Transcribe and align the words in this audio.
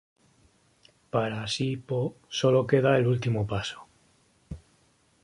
Para 1.11 1.45
Shi 1.45 1.77
Po 1.77 2.15
sólo 2.27 2.65
queda 2.65 2.97
el 2.97 3.05
último 3.05 3.45
paso. 3.45 3.87